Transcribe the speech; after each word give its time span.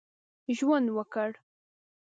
ژوند 0.57 0.87
وکړ. 0.97 1.29